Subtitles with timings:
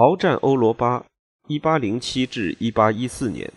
[0.00, 1.04] 鏖战欧罗巴，
[1.46, 3.52] 一八零七至一八一四年，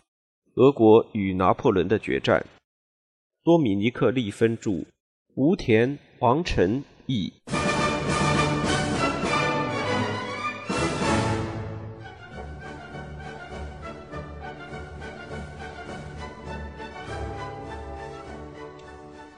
[0.55, 2.45] 俄国与拿破仑的决战。
[3.45, 4.83] 多米尼克·利芬著，
[5.35, 7.31] 吴田、王晨译。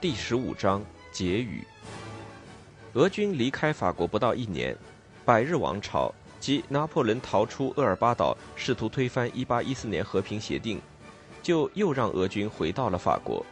[0.02, 1.64] 第十五章结语。
[2.94, 4.76] 俄军离开法国不到一年，
[5.24, 6.12] 百日王朝。
[6.46, 10.80] 即拿破仑逃出厄尔巴岛，试图推翻1814年和平协定，
[11.42, 13.44] 就又让俄军回到了法国。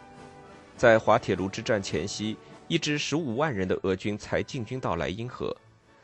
[0.78, 2.38] 在滑铁卢之战前夕，
[2.68, 5.58] 一支15万人的俄军才进军到莱茵河。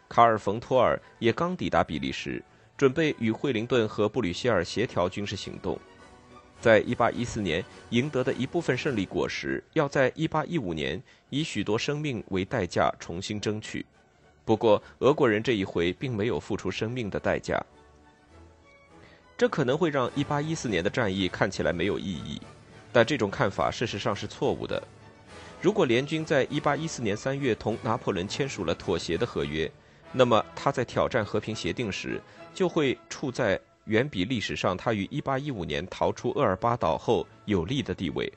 [0.07, 2.43] 卡尔·冯·托尔也刚抵达比利时，
[2.75, 5.77] 准备与惠灵顿和布吕歇尔协调军事行动。
[6.59, 13.85] 在1814年赢得的一部分胜利果实，要在1815年以许多生命为代价重新争取。
[14.45, 17.63] 不过，俄国人这一回并没有付出生命的代价，
[19.37, 22.41] 这可能会让1814年的战役看起来没有意义，
[22.91, 24.81] 但这种看法事实上是错误的。
[25.61, 29.69] 如果联军在1814年3月同拿破仑签署了妥协的合约，
[30.11, 32.19] 那么他在挑战和平协定时
[32.53, 38.31] 就会处在远比历史上他于1815年逃出厄尔巴岛后有利的地位，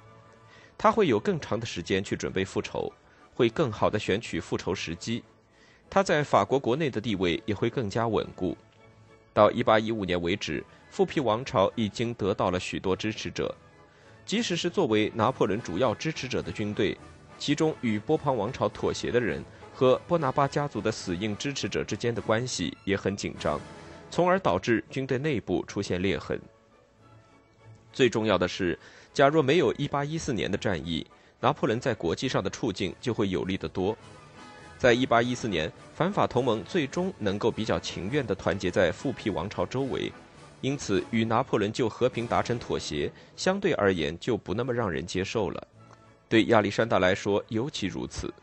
[0.77, 2.92] 他会有更长的时间去准备复仇，
[3.34, 5.22] 会更好的选取复仇时机。
[5.94, 8.56] 他在法国国内的地位也会更加稳固。
[9.34, 13.54] 到1815年为止，复辟王朝已经得到了许多支持者。
[14.24, 16.96] 即使是作为拿破仑主要支持者的军队，
[17.36, 23.60] 其中与波旁王朝妥协的人和波拿巴家族的死硬支持者之间的关系也很紧张，
[24.10, 26.40] 从而导致军队内部出现裂痕。
[27.92, 28.78] 最重要的是，
[29.12, 31.06] 假若没有1814年的战役，
[31.38, 33.94] 拿破仑在国际上的处境就会有利得多。
[34.83, 40.12] 在一八一四年，反法同盟最终能够比较情愿地团结在复辟王朝周围，
[40.61, 45.69] 因此与拿破仑就和平达成妥协，相对而言就不那么让人接受了。
[46.28, 48.34] 对亚历山大来说尤其如此。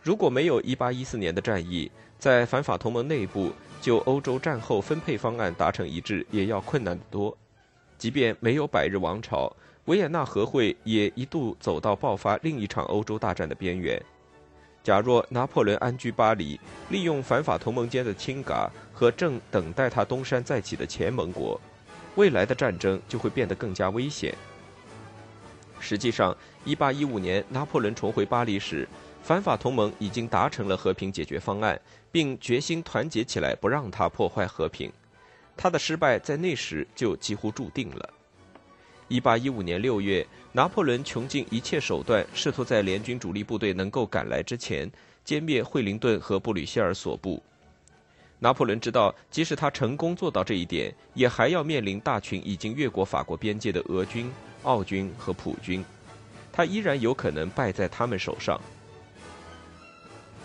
[0.00, 3.50] 如果没有一八一四年的战役，在反法同盟内部
[3.80, 7.36] 就欧洲战后分配方案达成一致，也要困难得多。
[7.98, 9.52] 即便没有百日王朝，
[9.86, 14.00] 维也纳和会也一度走到爆发另一场欧洲大战的边缘。
[14.88, 21.60] 假若拿破仑安居巴黎，利用反法同盟间的亲嘎和正等待他东山再起的前盟国，
[22.14, 24.34] 未来的战争就会变得更加危险。
[25.78, 26.34] 实际上
[26.64, 28.88] ，1815年拿破仑重回巴黎时，
[29.22, 31.78] 反法同盟已经达成了和平解决方案，
[32.10, 34.90] 并决心团结起来，不让他破坏和平。
[35.54, 38.08] 他的失败在那时就几乎注定了。
[39.08, 44.90] 一八一五年六月，拿破仑穷尽一切手段，试图在联军主力部队能够赶来之前
[45.24, 47.42] 歼灭惠灵顿和布吕歇尔所部。
[48.38, 54.30] 拿破仑知道，即使他成功做到这一点，也还要面临大群已经越过法国边界的俄军、
[54.62, 55.82] 奥军和普军，
[56.52, 58.60] 他依然有可能败在他们手上。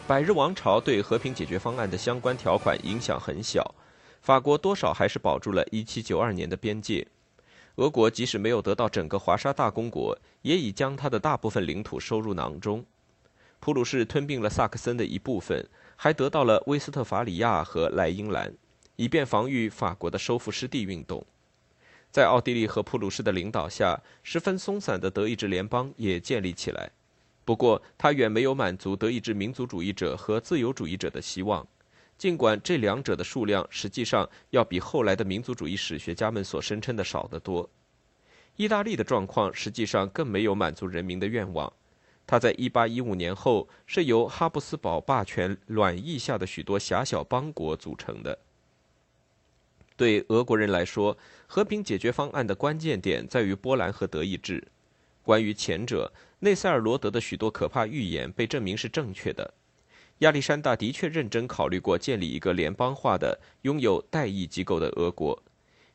[0.07, 3.75] 百日王朝对和平解决方案的相关条款影响很小，
[4.21, 7.05] 法国多少还是保住了一七九二年的边界。
[7.77, 12.85] 俄国即使没有得到整个华沙大公国，也已将他的大部分领土收入囊中。
[13.59, 18.53] 普鲁士吞并了萨克森的一部分，还得到了威斯特伐利亚和莱茵兰，
[18.95, 21.25] 以便防御法国的收复失地运动。
[22.11, 26.91] 在奥地利和普鲁士的领导下，十分松散的德意志联邦也建立起来。
[27.43, 31.67] 不过，它远没有满足德意志民族主义者和自由主义者的希望。
[32.23, 37.69] 尽管这两者的数量实际上要比后来的民族主义史学家们所声称的少得多，
[38.55, 41.73] 意大利的状况实际上更没有满足人民的愿望。
[42.25, 48.39] 它在1815年后是由哈布斯堡霸权卵意下的许多狭小邦国组成的。
[49.97, 54.65] 对俄国人来说，和平解决方案的关键点在于波兰和德意志。
[55.23, 56.09] 关于前者，
[56.39, 59.53] 内塞尔罗德的许多可怕预言被证明是正确的。
[60.23, 65.37] 亚历山大的确认真考虑过建立一个联邦化的、拥有代议机构的俄国。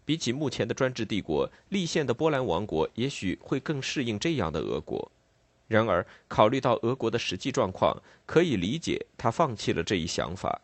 [0.05, 5.11] 比起目前的专制帝国，立宪的波兰王国也许会更适应这样的俄国。
[5.67, 7.97] 然而，考虑到俄国的实际状况，
[8.27, 10.61] 可以理解他放弃了这一想法。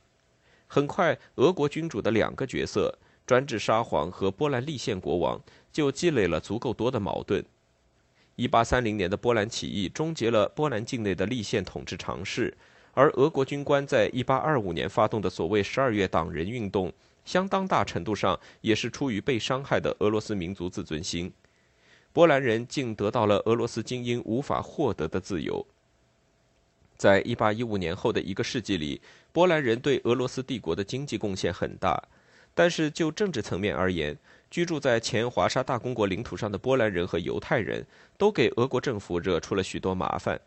[0.66, 5.40] 很快，俄国君主的两个角色——专制沙皇和波兰立宪国王——
[5.72, 7.43] 就积累了足够多的矛盾。
[8.37, 12.55] 1830年的波兰起义终结了波兰境内的立宪统治尝试。
[12.94, 16.93] 而俄国军官在1825年发动的所谓“十二月党人”运动，
[17.25, 21.32] 相当大程度上也是出于被伤害的俄罗斯民族自尊心。
[22.12, 25.67] 波兰人竟得到了俄罗斯精英无法获得的自由。
[26.96, 29.00] 在1815年后的一个世纪里，
[29.32, 32.00] 波兰人对俄罗斯帝国的经济贡献很大，
[32.55, 34.17] 但是就政治层面而言，
[34.49, 37.85] 居住在前华沙大公国领土上的波兰人和犹太人
[38.17, 40.40] 都给俄国政府惹出了许多麻烦。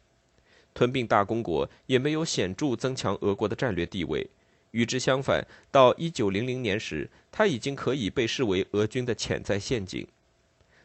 [0.77, 4.29] 吞并大公国也没有显著增强俄国的战略地位。
[4.69, 10.07] 与之相反，到一九零零年时，它已经可以被视为俄军的潜在陷阱。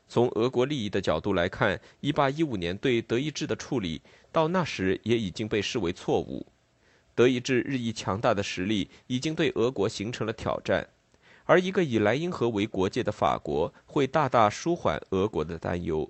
[0.09, 4.00] 从俄国利益的角度来看，一八一五年对德意志的处理，
[4.33, 6.47] 到那时也已经被视为错误。
[7.15, 10.89] 德意志日益强大的实力已经对俄国形成了挑战，
[11.44, 16.09] 而一个以莱茵河为国界的法国会大大舒缓俄国的担忧。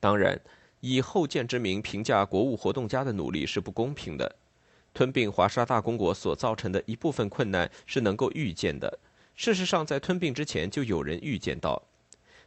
[0.00, 0.40] 当然，
[0.88, 4.36] 以后见之明评价国务活动家的努力是不公平的。
[4.94, 8.96] 吞并华沙大公国所造成的一部分困难是能够预见的。
[9.34, 11.82] 事实上，在吞并之前就有人预见到。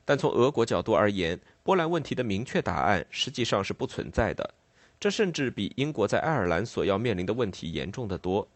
[0.05, 4.53] 但从俄国角度而言，波兰问题的明确答案实际上是不存在的。
[5.01, 8.47] 这甚至比英国在爱尔兰所要面临的问题严重的多。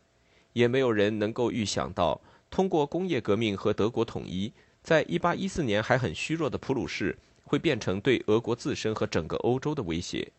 [0.53, 10.31] 也没有人能够预想到，通过工业革命和德国统一，在1814年还很虚弱的普鲁士会变成对俄国自身和整个欧洲的威胁。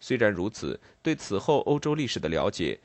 [0.00, 2.80] 虽然如此，对此后欧洲历史的了解。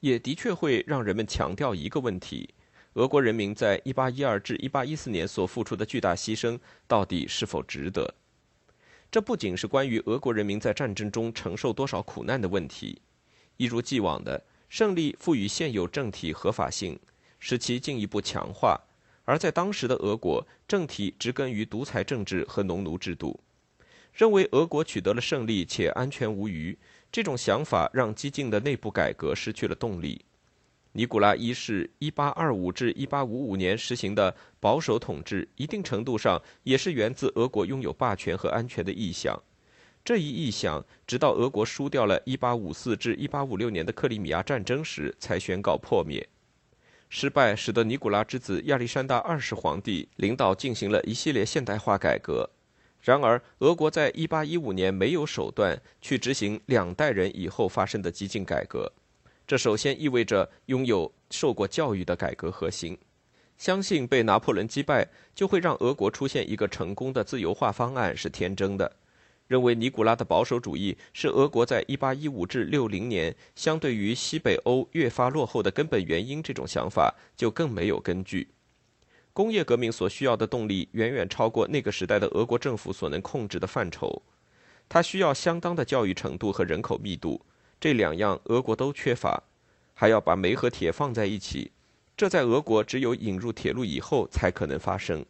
[0.00, 2.52] 也的确会让人们强调一个问题：
[2.92, 8.14] 俄国人民在1812至1814年所付出的巨大牺牲到底是否值得？
[9.10, 13.00] 这不仅是关于俄国人民在战争中承受多少苦难的问题，
[13.56, 17.00] 一如既往的胜利赋予现有政体合法性，
[17.38, 18.78] 使其进一步强化；
[19.24, 23.40] 而在当时的俄国，政体植根于独裁政治和农奴制度，
[24.12, 26.78] 认为俄国取得了胜利且安全无虞。
[27.10, 30.24] 这种想法让激进的内部改革失去了动力。
[30.92, 39.40] 尼古拉一世1825至1855年实行的保守统治，一定程度上也是源自俄国拥有霸权和安全的意向。
[40.04, 46.28] 这一意向，直到俄国输掉了1854至1856年的克里米亚战争时，才宣告破灭。
[47.16, 52.50] 失败使得尼古拉之子亚历山大二世皇帝领导进行了一系列现代化改革。
[53.00, 58.90] 然而，俄国在1815年没有手段去执行两代人以后发生的激进改革，
[59.46, 62.98] 这首先意味着拥有受过教育的改革核心。
[63.56, 65.06] 相信被拿破仑击败
[65.36, 68.90] 就会让俄国出现一个成功的自由化方案是天真的。
[69.46, 78.48] 认为尼古拉的保守主义是俄国在1815至60年相对于西北欧越发落后的根本原因，这种想法就更没有根据。
[79.32, 84.22] 工业革命所需要的动力远远超过那个时代的俄国政府所能控制的范畴，
[84.88, 87.40] 它需要相当的教育程度和人口密度，
[87.80, 89.42] 这两样俄国都缺乏，
[89.92, 91.72] 还要把煤和铁放在一起，
[92.16, 95.26] 这在俄国只有引入铁路以后才可能发生。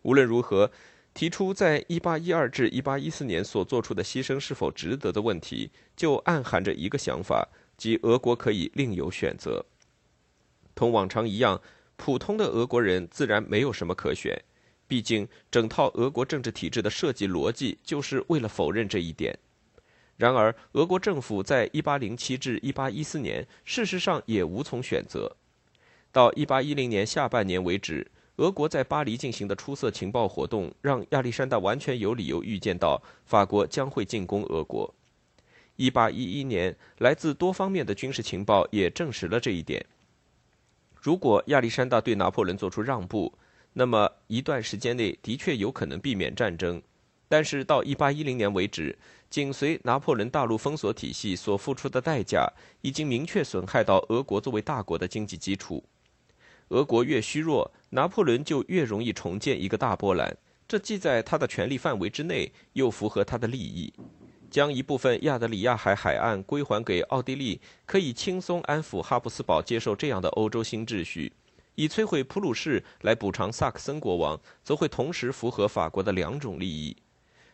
[0.00, 0.70] 无论如何，
[1.14, 9.64] 提出在1812至1814年所做出的牺牲是否值得的问题，就暗含着一个想法，即俄国可以另有选择。
[10.74, 11.60] 同往常一样。
[11.96, 14.36] 普通的俄国人自然没有什么可选，
[14.88, 19.38] 毕竟整套俄国政治体制的设计逻辑就是为了否认这一点。
[20.16, 25.36] 然而，俄国政府在1807至1814年事实上也无从选择。
[26.10, 34.92] 到1810年下半年为止，俄国在巴黎进行的出色情报活动，让亚历山大完全有理由预见到法国将会进攻俄国。
[35.76, 39.84] 1811年，来自多方面的军事情报也证实了这一点。
[41.00, 43.32] 如果亚历山大对拿破仑做出让步，
[43.72, 46.82] 那么一段时间内的确有可能避免战争。
[47.28, 48.96] 但是到1810年为止，
[49.30, 55.82] 紧随拿破仑大陆封锁体系所付出的代价，已经明确损害到俄国作为大国的经济基础。
[56.68, 63.92] 俄国越虚弱，拿破仑就越容易重建一个大波兰，这既在他的权力范围之内，又符合他的利益。
[64.50, 71.32] 将一部分亚得里亚海海岸归还给奥地利，可以轻松安抚哈布斯堡接受这样的欧洲新秩序；
[71.74, 76.96] 以摧毁普鲁士来补偿萨克森国王，则会同时符合法国的两种利益。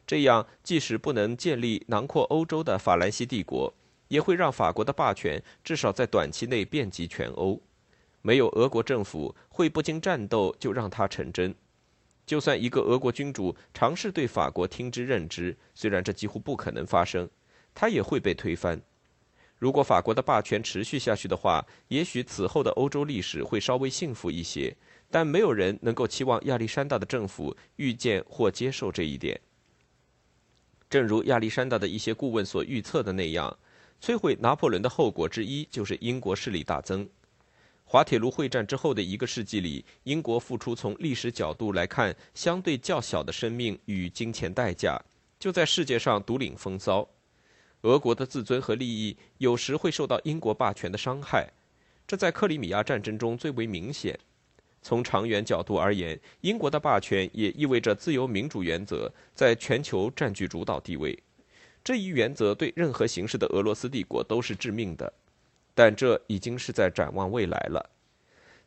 [0.07, 3.73] 这样，即使不能建立囊括欧洲的法兰西帝国，
[4.09, 7.59] 也会让法国的霸权至少在短期内遍及全欧。
[8.23, 11.55] 没有俄国政府，会不经战斗就让它成真。
[12.27, 17.29] 就算一个俄国君主尝试对法国听之任之，虽然这几乎不可能发生，
[17.75, 18.81] 他也会被推翻。
[19.59, 24.77] 如果法国的霸权持续下去的话，也许此后的欧洲历史会稍微幸福一些。
[25.11, 29.41] 但没有人能够期望亚历山大的政府预见或接受这一点。
[30.89, 33.59] 正如亚历山大的一些顾问所预测的那样，
[34.01, 37.09] 摧毁拿破仑的后果之一就是英国势力大增。
[37.91, 44.97] 滑铁卢会战之后的一个世纪里，英国付出从历史角度来看相对较小的生命与金钱代价，
[45.41, 47.05] 就在世界上独领风骚。
[47.81, 51.53] 俄国的自尊和利益有时会受到英国霸权的伤害，
[52.07, 54.17] 这在克里米亚战争中最为明显。
[54.81, 61.21] 从长远角度而言，英国的霸权也意味着自由民主原则在全球占据主导地位。
[61.83, 65.13] 这一原则对任何形式的俄罗斯帝国都是致命的。
[65.75, 67.91] 但这已经是在展望未来了。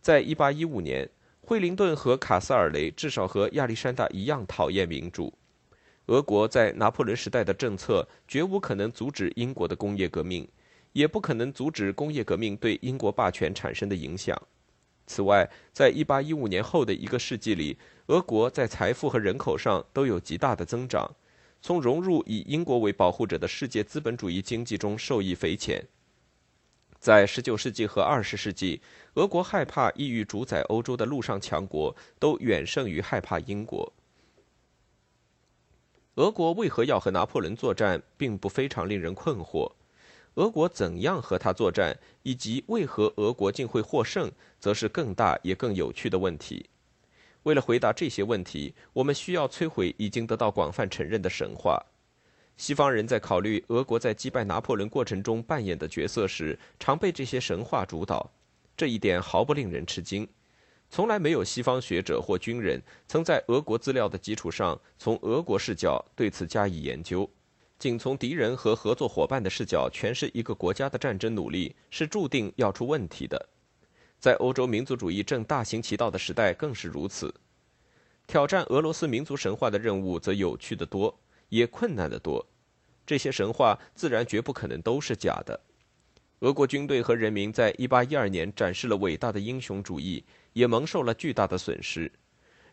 [0.02, 1.10] 在一八一五年，
[1.42, 5.34] 惠灵顿和卡斯尔雷至少和亚历山大一样讨厌民主。
[6.08, 10.46] 俄国在拿破仑时代的政策绝无可能阻止英国的工业革命，
[10.92, 14.38] 也不可能阻止工业革命对英国霸权产生的影响。
[15.08, 21.10] 此外，在一八一五年后的一个世纪里，俄国在财富和人口上都有极大的增长，
[21.62, 25.82] 从融入以英国为保护者的世界资本主义经济中受益匪浅。
[27.04, 28.82] 在19世纪和20世纪，
[29.16, 33.92] 俄国害怕意欲主宰欧洲的陆上强国都远胜于害怕英国。
[36.16, 39.70] 俄国为何要和拿破仑作战，并不非常令人困惑。
[40.36, 46.70] 俄国怎样和他作战，以及为何俄国竟会获胜，则是更大也更有趣的问题。
[47.44, 51.86] 为了回答这些问题，我们需要摧毁已经得到广泛承认的神话。
[52.56, 58.32] 西方人在考虑俄国在击败拿破仑过程中扮演的角色时，常被这些神话主导。
[58.78, 60.28] 这一点毫不令人吃惊。
[60.90, 67.30] 从来没有西方学者或军人曾在俄国资料的基础上，从俄国视角对此加以研究。
[67.80, 73.50] 仅从敌人和合作伙伴的视角诠释一个国家的战争努力，是注定要出问题的。
[74.20, 77.34] 在欧洲民族主义正大行其道的时代，更是如此。
[78.26, 81.14] 挑战俄罗斯民族神话的任务则有趣得多。
[81.54, 82.44] 也困难得多，
[83.06, 85.60] 这些神话自然绝不可能都是假的。
[86.40, 92.12] 俄国军队和人民在1812年展示了伟大的英雄主义，也蒙受了巨大的损失。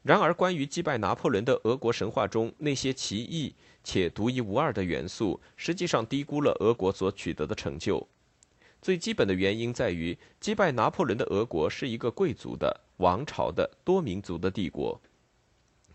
[0.03, 8.09] 然而，关于击败拿破仑的俄国神话中那些奇异且独一无二的元素，实际上低估了俄国所取得的成就。
[8.81, 14.99] 最基本的原因在于，击败拿破仑的俄国是一个贵族的、王朝的、多民族的帝国。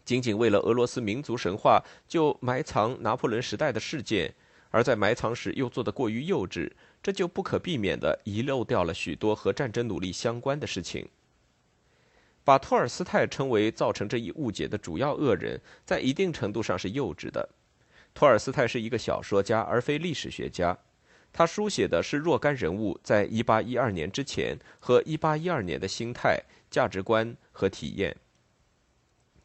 [0.05, 4.33] 仅仅为了俄罗斯民族神话就埋藏拿破仑时代的事件，
[4.69, 6.71] 而在埋藏时又做得过于幼稚，
[7.01, 11.09] 这就不可避免地遗漏掉了许多和战争努力相关的事情。
[12.43, 17.49] 把托尔斯泰称为造成这一误解的主要恶人，在一定程度上是幼稚的。
[18.13, 20.77] 托尔斯泰是一个小说家，而非历史学家。
[21.33, 28.15] 他书写的是若干人物在1812年之前和1812年的心态、价值观和体验。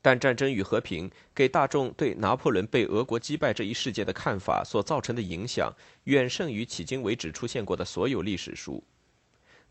[0.02, 5.72] 但战争与和平给大众对拿破仑被俄国击败这一事件的看法所造成的影响，
[6.04, 8.82] 远胜于迄今为止出现过的所有历史书。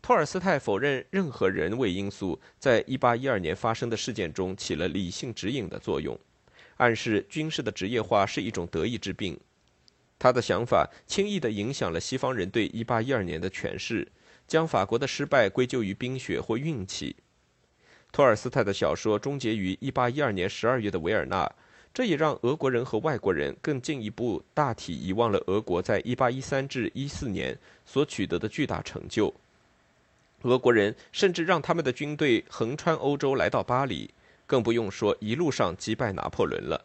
[0.02, 6.18] 托尔斯泰否认任何人为因素在1812年发生的事件中起了理性指引的作用，
[6.76, 9.38] 暗示军事的职业化是一种得意之病。
[10.18, 14.06] 他的想法轻易地影响了西方人对1812年的诠释，
[14.46, 17.16] 将法国的失败归咎于冰雪或运气。
[18.12, 21.50] 托尔斯泰的小说终结于1812年12月的维尔纳，
[21.94, 29.32] 这也让俄国人和外国人更进一步大体遗忘了俄国在1813至14年所取得的巨大成就。
[30.42, 34.10] 俄国人甚至让他们的军队横穿欧洲来到巴黎，
[34.46, 36.84] 更不用说一路上击败拿破仑了。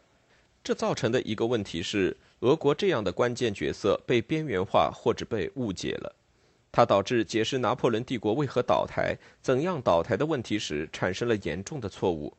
[0.63, 6.13] 这造成的一个问题是，俄国这样的关键角色被边缘化或者被误解了。
[6.75, 12.35] 它导致解释拿破仑帝国为何倒台、怎样倒台的问题时产生了严重的错误，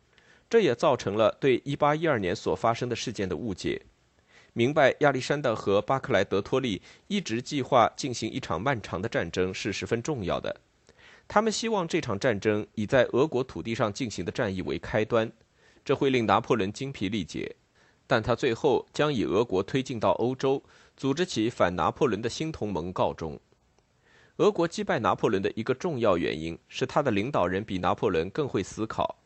[0.51, 3.81] 这也造成了对1812年所发生的事件的误解。
[4.53, 10.55] 明白亚历山大和巴克莱德托利一直计划进行一场漫长的战争是十分重要的。
[11.27, 15.33] 他们希望这场战争以在俄国土地上进行的战役为开端，
[15.83, 17.57] 这会令拿破仑精疲力竭，
[18.07, 20.63] 但他最后将以俄国推进到欧洲，
[20.95, 23.41] 组织起反拿破仑的新同盟告终。
[24.39, 29.17] 俄国击败拿破仑的一个重要原因是他的领导人比拿破仑更会思考。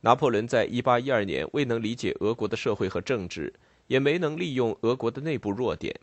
[0.00, 3.52] 拿破仑在1812年未能理解俄国的社会和政治，
[3.86, 5.94] 也没能利用俄国的内部弱点。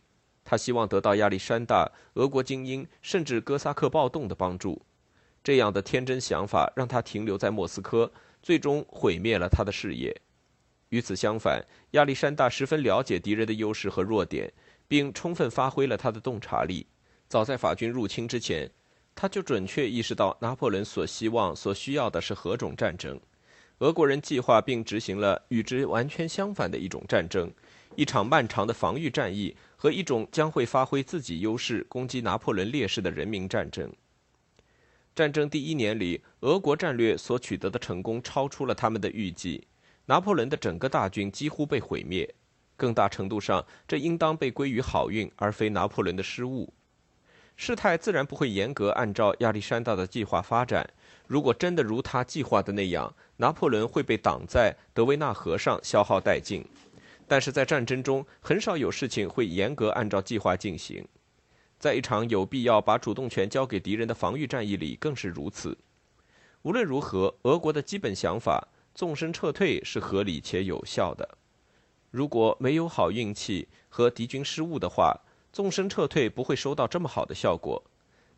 [0.44, 4.80] 他希望得到亚历山大、俄国精英甚至哥萨克暴动的帮助。
[5.42, 10.16] 这样的天真想法让他停留在莫斯科，最终毁灭了他的事业。
[10.90, 14.52] 与此相反，亚历山大十分了解敌人的优势和弱点，
[14.86, 16.86] 并充分发挥了他的洞察力。
[17.28, 18.70] 早在法军入侵之前，
[19.14, 23.20] 他就准确意识到拿破仑所希望、所需要的是何种战争。
[23.80, 27.52] 俄国人计划并执行了与之完全相反的一种战争，
[27.96, 33.92] 一场漫长的防御战役和一种将会发挥自己优势攻击拿破仑劣势的人民战争。
[35.14, 39.66] 战争第一年里，俄国战略所取得的成功超出了他们的预计，
[40.06, 42.34] 拿破仑的整个大军几乎被毁灭。
[42.76, 46.72] 更大程度上，这应当被归于好运，而非拿破仑的失误。
[47.60, 50.88] 事态自然不会严格按照亚历山大的计划发展。
[51.26, 56.64] 如果真的如他计划的那样，拿破仑会被挡在德维纳河上，消耗殆尽。
[57.26, 61.04] 但是在战争中，很少有事情会严格按照计划进行。
[61.80, 65.76] 在一场有必要把主动权交给敌人的防御战役里，更是如此。
[66.62, 71.28] 无论如何，俄国的基本想法——纵身撤退是合理且有效的。
[72.12, 75.20] 如果没有好运气和敌军失误的话，
[75.52, 77.82] 纵身撤退不会收到这么好的效果。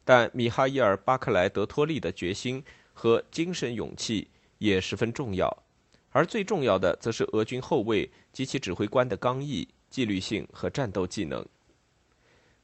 [0.05, 5.63] 但米哈伊尔·巴克莱德托利的决心和精神勇气也十分重要。
[6.11, 11.47] 而最重要的，则是俄军后卫及其指挥官的刚毅、纪律性和战斗技能。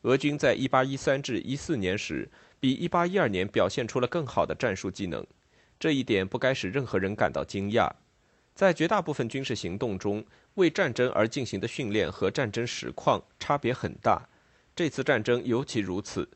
[0.03, 5.25] 俄军在1813至14年时，比1812年表现出了更好的战术技能，
[5.79, 7.91] 这一点不该使任何人感到惊讶。
[8.55, 10.25] 在绝大部分军事行动中，
[10.55, 14.29] 为战争而进行的训练和战争实况差别很大，
[14.77, 16.29] 这次战争尤其如此。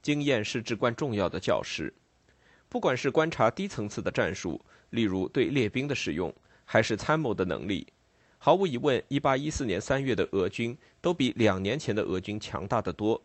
[0.00, 1.94] 经验是至关重要的教师，
[2.68, 6.34] 不管是观察低层次的战术，例如对列兵的使用。
[6.64, 7.86] 还是参谋的能力，
[8.38, 13.20] 毫无疑问，1814年3月的俄军都比两年前的俄军强大得多。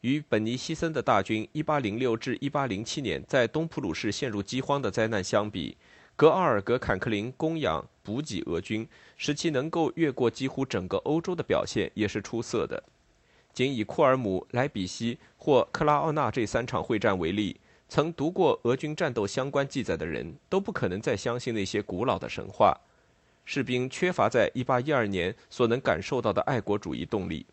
[0.00, 5.76] 与本尼西森的大军1806至1807年在东普鲁士陷入饥荒的灾难相比，
[6.16, 12.82] 格奥尔格·坎克林供养补给俄军，使其能够越过几乎整个欧洲的表现也是出色的。
[13.56, 17.58] 仅以库尔姆、莱比锡或克拉奥纳这三场会战为例。
[17.88, 22.78] 曾读过俄军战斗相关记载的人都不可能再相信那些古老的神话。
[23.46, 27.46] 士兵缺乏在1812年所能感受到的爱国主义动力。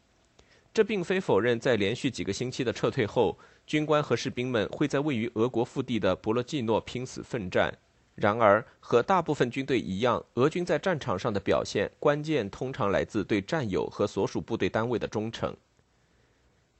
[0.74, 7.74] 这并非否认在连续几个星期的撤退后，军官和士兵们会在位于俄国腹地的博罗季诺拼死奋战。
[8.16, 15.56] 然而，和大部分军队一样，俄军在战场上的表现关键通常来自对战友和所属部队单位的忠诚。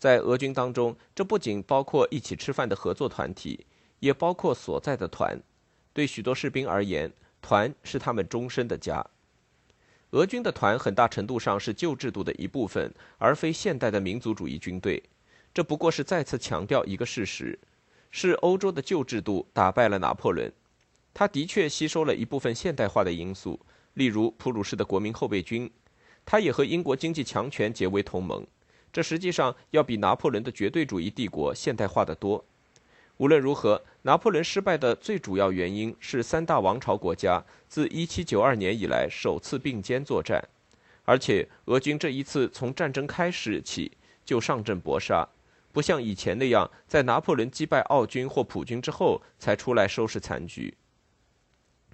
[0.04, 3.66] 在俄军当中，这不仅包括一起吃饭的合作团体，
[4.02, 5.42] 也包括所在的团。
[5.94, 7.10] 对许多士兵而言，
[7.42, 9.02] 团是他们终身的家。
[10.10, 15.02] 俄军的团很大程度上是旧制度的一部分，而非现代的民族主义军队。
[15.54, 17.58] 这不过是再次强调一个事实：
[18.12, 20.52] 是欧洲的旧制度打败了拿破仑。
[21.14, 23.58] 他的确吸收了一部分现代化的因素，
[23.94, 25.72] 例如普鲁士的国民后备军。
[26.26, 28.46] 他也和英国经济强权结为同盟。
[28.94, 32.46] 这实际上要比拿破仑的绝对主义帝国现代化的多。
[33.18, 40.48] 无论如何，拿破仑失败的最主要原因是三大王朝国家自1792年以来首次并肩作战，
[41.06, 43.92] 而且俄军这一次从战争开始起
[44.24, 45.28] 就上阵搏杀，
[45.72, 50.74] 不像以前那样在拿破仑击败奥军或普军之后才出来收拾残局。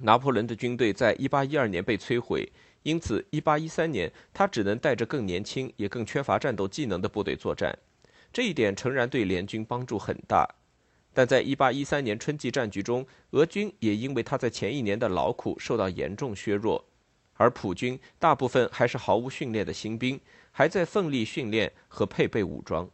[0.02, 2.52] 拿破仑的军队在1812年被摧毁。
[2.84, 7.78] 因此，1813年，他只能带着更年轻也更缺乏战斗技能的部队作战，
[8.32, 10.48] 这一点诚然对联军帮助很大。
[11.14, 16.86] 但在1813年春季战局中，俄军也因为他在前一年的劳苦受到严重削弱，
[17.34, 20.20] 而普军大部分还是毫无训练的新兵，
[20.52, 22.90] 还在奋力训练和配备武装。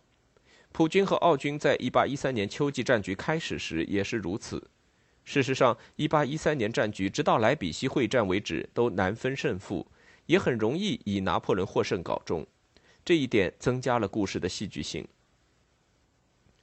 [0.72, 4.70] 普军和奥军在1813年秋季战局开始时也是如此。
[5.26, 9.86] 事实上，1813年战局直到莱比锡会战为止都难分胜负，
[10.28, 12.46] 也很容易以拿破仑获胜告终。
[13.04, 15.08] 这一点增加了故事的戏剧性。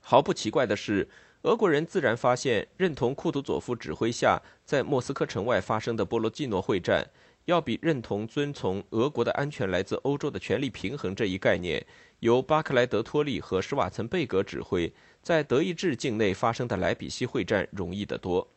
[0.01, 1.09] 毫不奇怪的是，
[1.43, 7.11] 俄国人自然发现，认同库图佐夫指挥下在莫斯科城外发生的波罗季诺会战，
[7.47, 11.85] 要比认同遵从俄国的安全来自欧洲的权力平衡这一概念，
[12.21, 14.93] 由巴克莱德托利和施瓦岑贝格指挥。
[15.23, 18.49] 在德意志境内发生的莱比锡会战容易得多，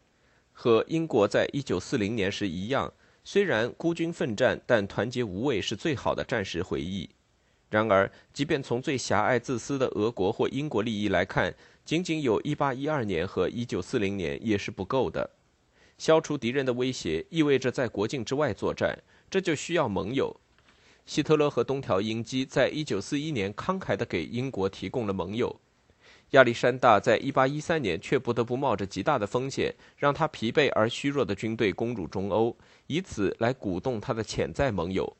[0.51, 2.91] 和英国在一九四零年时一样。
[3.23, 7.09] 虽然孤军奋战，但团结无畏是最好的战时回忆。
[7.69, 15.29] 然而，即便从最狭隘自私的俄国或英国利益来看，仅仅有一八一二年和一九四零年也是不够的。
[15.97, 20.35] 消除敌人的威胁意味着在国境之外作战，这就需要盟友。
[21.05, 25.59] 希特勒和东条英机在一九四一年慷慨地给英国提供了盟友。
[26.31, 35.15] 亚历山大在1813年却不得不冒着极大的风险，让他疲惫而虚弱的军队攻入中欧，以此来鼓动他的潜在盟友。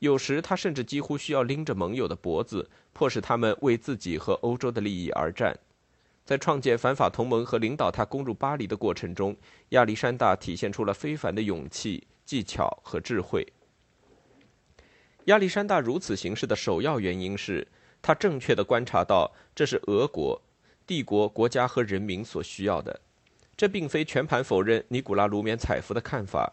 [0.00, 5.56] 有时他甚至几乎需要拎着盟友的脖子，迫使他们为自己和欧洲的利益而战。
[6.24, 9.36] 在创建反法同盟和领导他攻入巴黎的过程中，
[9.70, 13.46] 亚历山大体现出了非凡的勇气、技巧和智慧。
[15.26, 17.66] 亚历山大如此行事的首要原因是。
[18.06, 20.38] 他正确的观察到，这是俄国
[20.86, 23.00] 帝国国家和人民所需要的。
[23.56, 26.52] 这并非全盘否认尼古拉卢缅采夫的看法。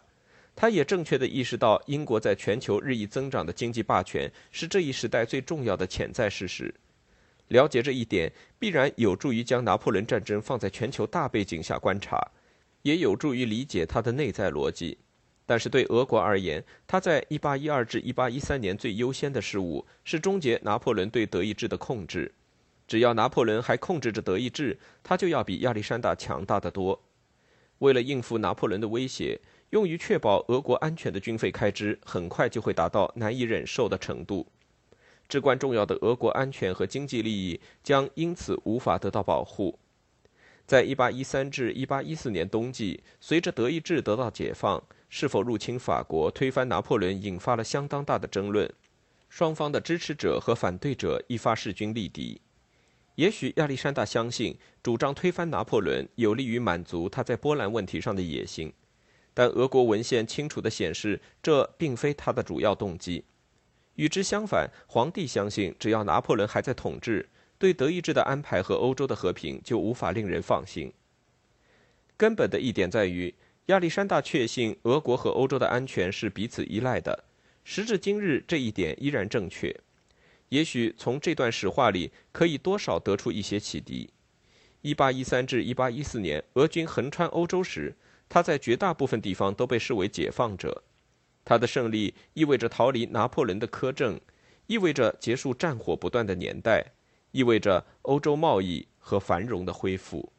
[0.56, 6.74] 他也正确的意识到，英国在全球日益增长的经济霸权是这一时代最重要的潜在事实。
[7.52, 12.18] 了解这一点，必然有助于将拿破仑战争放在全球大背景下观察，
[12.80, 14.96] 也有助于理解它的内在逻辑。
[15.44, 22.32] 但是对俄国而言，他在1812至1813年最优先的事务是终结拿破仑对德意志的控制。
[22.88, 26.98] 只要拿破仑还控制着德意志，他就要比亚历山大强大的多。
[27.80, 29.38] 为了应付拿破仑的威胁，
[29.70, 34.46] 用于确保俄国安全的军费开支很快就会达到难以忍受的程度。
[35.32, 39.78] 至关重要的俄国安全和经济利益将因此无法得到保护。
[40.66, 48.70] 在1813至1814年冬季，随着德意志得到解放，是否入侵法国、推翻拿破仑引发了相当大的争论。
[49.30, 52.38] 双方的支持者和反对者一发势均力敌。
[53.14, 58.70] 也许亚历山大相信，主张推翻拿破仑有利于满足他在波兰问题上的野心，
[59.32, 63.24] 但俄国文献清楚地显示，这并非他的主要动机。
[63.96, 67.28] 与之相反，皇帝相信，只要拿破仑还在统治，
[67.58, 70.92] 对德意志的安排和欧洲的和平就无法令人放心。
[72.16, 73.34] 根本的一点在于，
[73.66, 77.24] 亚历山大确信俄国和欧洲的安全是彼此依赖的。
[77.64, 79.74] 时至今日，这一点依然正确。
[80.48, 84.10] 也许从这段史话里可以多少得出一些启迪。
[84.82, 87.94] 1813至1814年，俄军横穿欧洲时，
[88.28, 90.82] 他在绝大部分地方都被视为解放者。
[91.44, 94.20] 他的胜利意味着逃离拿破仑的苛政，
[94.66, 96.92] 意味着结束战火不断的年代，
[97.32, 100.32] 意味着欧洲贸易和繁荣的恢复。